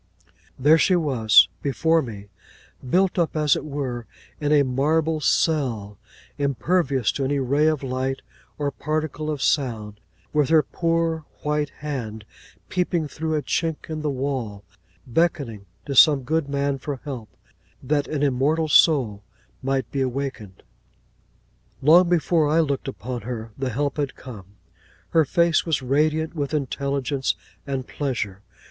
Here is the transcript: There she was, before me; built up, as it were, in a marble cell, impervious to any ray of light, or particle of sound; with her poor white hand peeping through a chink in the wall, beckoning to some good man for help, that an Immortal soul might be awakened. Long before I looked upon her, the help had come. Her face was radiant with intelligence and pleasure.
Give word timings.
There 0.57 0.79
she 0.79 0.95
was, 0.95 1.47
before 1.61 2.01
me; 2.01 2.29
built 2.89 3.19
up, 3.19 3.35
as 3.37 3.55
it 3.55 3.63
were, 3.63 4.07
in 4.39 4.51
a 4.51 4.63
marble 4.63 5.19
cell, 5.19 5.99
impervious 6.39 7.11
to 7.11 7.23
any 7.23 7.37
ray 7.37 7.67
of 7.67 7.83
light, 7.83 8.23
or 8.57 8.71
particle 8.71 9.29
of 9.29 9.43
sound; 9.43 9.99
with 10.33 10.49
her 10.49 10.63
poor 10.63 11.25
white 11.43 11.69
hand 11.69 12.25
peeping 12.67 13.07
through 13.07 13.35
a 13.35 13.43
chink 13.43 13.91
in 13.91 14.01
the 14.01 14.09
wall, 14.09 14.63
beckoning 15.05 15.67
to 15.85 15.93
some 15.93 16.23
good 16.23 16.49
man 16.49 16.79
for 16.79 16.95
help, 17.03 17.29
that 17.83 18.07
an 18.07 18.23
Immortal 18.23 18.69
soul 18.69 19.21
might 19.61 19.91
be 19.91 20.01
awakened. 20.01 20.63
Long 21.79 22.09
before 22.09 22.49
I 22.49 22.59
looked 22.59 22.87
upon 22.87 23.21
her, 23.21 23.51
the 23.55 23.69
help 23.69 23.97
had 23.97 24.15
come. 24.15 24.45
Her 25.09 25.25
face 25.25 25.63
was 25.63 25.83
radiant 25.83 26.33
with 26.33 26.55
intelligence 26.55 27.35
and 27.67 27.85
pleasure. 27.87 28.41